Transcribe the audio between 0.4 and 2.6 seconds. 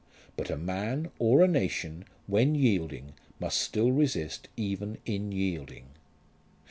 a man, or a nation, when